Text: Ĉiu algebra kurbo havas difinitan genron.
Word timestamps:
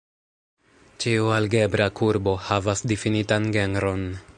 Ĉiu 1.03 1.29
algebra 1.35 1.89
kurbo 2.01 2.35
havas 2.49 2.85
difinitan 2.95 3.51
genron. 3.59 4.09